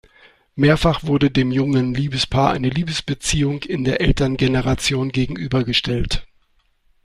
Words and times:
Mehrfach 0.55 1.03
wurde 1.03 1.29
dem 1.29 1.51
jungen 1.51 1.93
Liebespaar 1.93 2.53
eine 2.53 2.69
Liebesbeziehung 2.69 3.61
in 3.61 3.83
der 3.83 4.01
Elterngeneration 4.01 5.11
gegenübergestellt. 5.11 6.25